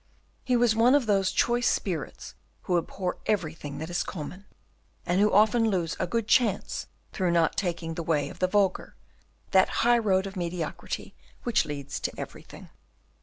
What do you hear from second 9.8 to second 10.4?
high road of